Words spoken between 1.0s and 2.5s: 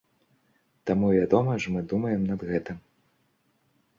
вядома ж мы думаем над